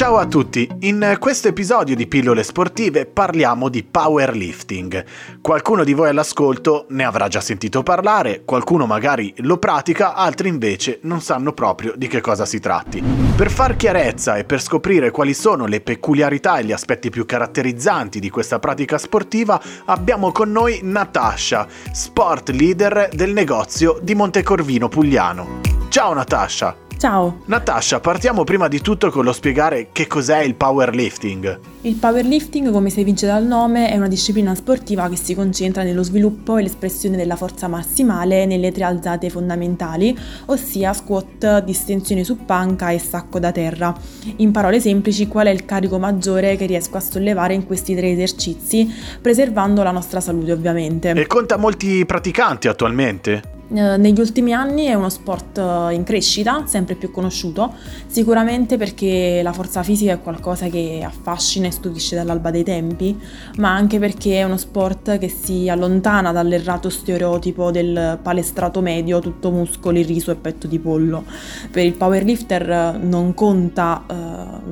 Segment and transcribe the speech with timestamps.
[0.00, 5.04] Ciao a tutti, in questo episodio di Pillole Sportive parliamo di powerlifting.
[5.42, 11.00] Qualcuno di voi all'ascolto ne avrà già sentito parlare, qualcuno magari lo pratica, altri invece
[11.02, 13.02] non sanno proprio di che cosa si tratti.
[13.36, 18.20] Per far chiarezza e per scoprire quali sono le peculiarità e gli aspetti più caratterizzanti
[18.20, 25.60] di questa pratica sportiva, abbiamo con noi Natasha, sport leader del negozio di Montecorvino Pugliano.
[25.90, 26.88] Ciao Natasha!
[27.00, 27.40] Ciao!
[27.46, 31.58] Natasha, partiamo prima di tutto con lo spiegare che cos'è il powerlifting.
[31.80, 36.02] Il powerlifting, come si evince dal nome, è una disciplina sportiva che si concentra nello
[36.02, 40.14] sviluppo e l'espressione della forza massimale nelle tre alzate fondamentali,
[40.44, 43.96] ossia squat, distensione su panca e sacco da terra.
[44.36, 48.10] In parole semplici, qual è il carico maggiore che riesco a sollevare in questi tre
[48.10, 48.92] esercizi,
[49.22, 51.12] preservando la nostra salute ovviamente.
[51.12, 53.58] E conta molti praticanti attualmente?
[53.72, 57.72] Eh, negli ultimi anni è uno sport eh, in crescita, sempre più conosciuto,
[58.06, 63.16] sicuramente perché la forza fisica è qualcosa che affascina e stupisce dall'alba dei tempi,
[63.58, 69.52] ma anche perché è uno sport che si allontana dall'errato stereotipo del palestrato medio, tutto
[69.52, 71.24] muscoli, riso e petto di pollo.
[71.70, 74.14] Per il powerlifter eh, non conta uh,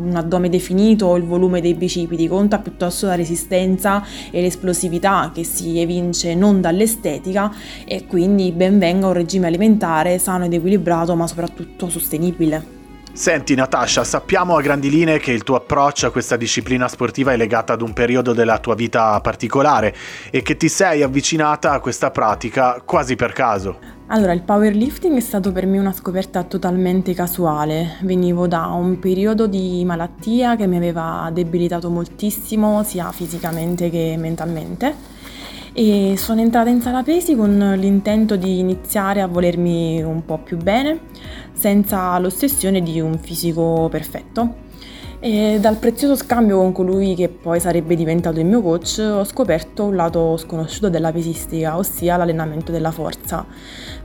[0.00, 5.44] un addome definito o il volume dei bicipiti, conta piuttosto la resistenza e l'esplosività che
[5.44, 7.52] si evince non dall'estetica
[7.84, 12.76] e quindi ben venga un regime alimentare sano ed equilibrato ma soprattutto sostenibile.
[13.12, 17.36] Senti Natasha, sappiamo a grandi linee che il tuo approccio a questa disciplina sportiva è
[17.36, 19.94] legato ad un periodo della tua vita particolare
[20.30, 23.78] e che ti sei avvicinata a questa pratica quasi per caso.
[24.06, 27.96] Allora, il powerlifting è stato per me una scoperta totalmente casuale.
[28.02, 35.17] Venivo da un periodo di malattia che mi aveva debilitato moltissimo, sia fisicamente che mentalmente
[35.78, 40.56] e sono entrata in sala pesi con l'intento di iniziare a volermi un po' più
[40.56, 41.02] bene,
[41.52, 44.54] senza l'ossessione di un fisico perfetto.
[45.20, 49.84] E dal prezioso scambio con colui che poi sarebbe diventato il mio coach ho scoperto
[49.84, 53.44] un lato sconosciuto della pesistica, ossia l'allenamento della forza.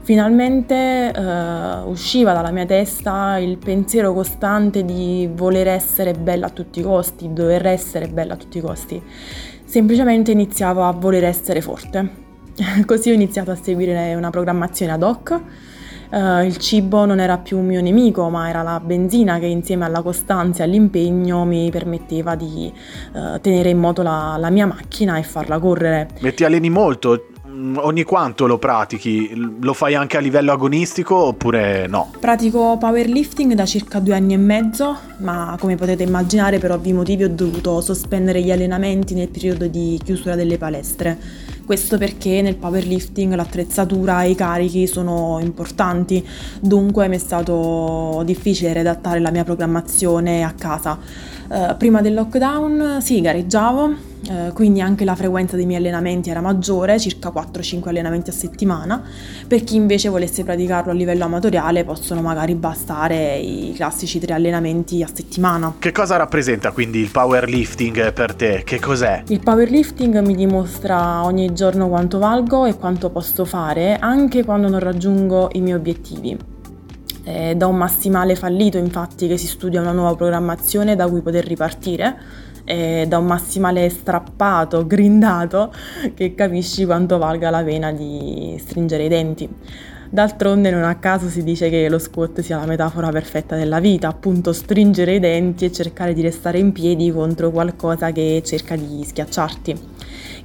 [0.02, 6.80] Finalmente eh, usciva dalla mia testa il pensiero costante di voler essere bella a tutti
[6.80, 9.02] i costi, dover essere bella a tutti i costi
[9.74, 12.22] semplicemente iniziavo a voler essere forte.
[12.86, 15.40] Così ho iniziato a seguire una programmazione ad hoc.
[16.14, 19.84] Uh, il cibo non era più un mio nemico, ma era la benzina che insieme
[19.84, 22.72] alla costanza e all'impegno mi permetteva di
[23.14, 26.10] uh, tenere in moto la, la, mia macchina e farla correre.
[26.20, 27.30] E ti alleni molto?
[27.48, 29.32] Mm, ogni quanto lo pratichi?
[29.60, 32.12] Lo fai anche a livello agonistico oppure no?
[32.20, 37.24] Pratico powerlifting da circa due anni e mezzo, ma come potete immaginare per ovvi motivi
[37.24, 41.18] ho dovuto sospendere gli allenamenti nel periodo di chiusura delle palestre.
[41.64, 46.22] Questo perché nel powerlifting l'attrezzatura e i carichi sono importanti,
[46.60, 50.98] dunque mi è stato difficile redattare la mia programmazione a casa.
[51.48, 56.40] Uh, prima del lockdown sì, gareggiavo, eh, quindi anche la frequenza dei miei allenamenti era
[56.40, 59.02] maggiore, circa 4-5 allenamenti a settimana.
[59.46, 65.02] Per chi invece volesse praticarlo a livello amatoriale possono magari bastare i classici 3 allenamenti
[65.02, 65.74] a settimana.
[65.78, 68.62] Che cosa rappresenta quindi il powerlifting per te?
[68.64, 69.24] Che cos'è?
[69.28, 74.80] Il powerlifting mi dimostra ogni giorno quanto valgo e quanto posso fare anche quando non
[74.80, 76.36] raggiungo i miei obiettivi.
[77.22, 81.46] È da un massimale fallito infatti che si studia una nuova programmazione da cui poter
[81.46, 82.16] ripartire
[82.64, 85.72] eh, da un massimale strappato, grindato,
[86.14, 89.48] che capisci quanto valga la pena di stringere i denti.
[90.10, 94.06] D'altronde non a caso si dice che lo squat sia la metafora perfetta della vita,
[94.06, 99.02] appunto stringere i denti e cercare di restare in piedi contro qualcosa che cerca di
[99.04, 99.80] schiacciarti.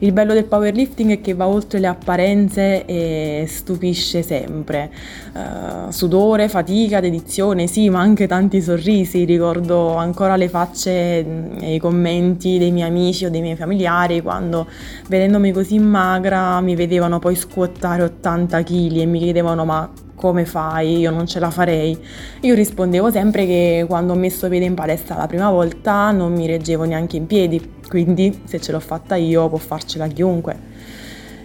[0.02, 4.90] Il bello del powerlifting è che va oltre le apparenze e stupisce sempre.
[5.34, 9.26] Uh, sudore, fatica, dedizione, sì, ma anche tanti sorrisi.
[9.26, 11.26] Ricordo ancora le facce
[11.60, 14.68] e i commenti dei miei amici o dei miei familiari quando
[15.08, 21.00] vedendomi così magra mi vedevano poi scuottare 80 kg e mi chiedevano ma come fai?
[21.00, 21.98] Io non ce la farei.
[22.42, 26.46] Io rispondevo sempre che quando ho messo piede in palestra la prima volta non mi
[26.46, 30.68] reggevo neanche in piedi, quindi se ce l'ho fatta io può farcela chiunque.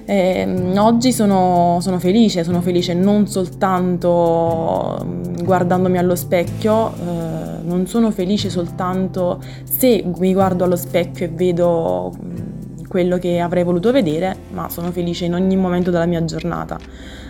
[0.07, 7.87] Eh, oggi sono, sono, felice, sono felice non soltanto mm, guardandomi allo specchio, eh, non
[7.87, 12.54] sono felice soltanto se mi guardo allo specchio e vedo mm,
[12.95, 16.79] quello che avrei voluto vedere, ma sono felice in ogni momento della mia giornata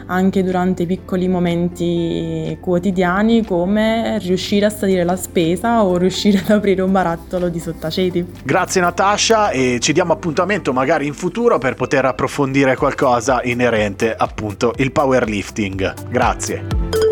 [0.06, 6.50] anche durante i piccoli momenti quotidiani come riuscire a salire la spesa o riuscire ad
[6.50, 8.22] aprire un barattolo di sottaceti.
[8.42, 14.74] Grazie Natasha e ci diamo appuntamento magari in futuro per poter approfondire qualcosa inerente appunto
[14.76, 16.10] il powerlifting.
[16.10, 17.03] Grazie.